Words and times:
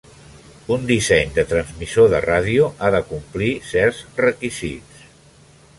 Un 0.75 0.87
disseny 0.91 1.29
de 1.35 1.43
transmissor 1.51 2.09
de 2.15 2.23
ràdio 2.27 2.69
ha 2.87 2.91
de 2.97 3.03
complir 3.13 3.53
certs 3.75 4.03
requisits. 4.25 5.05